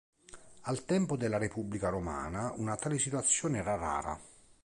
[0.61, 4.19] Al tempo della Repubblica romana una tale situazione era rara.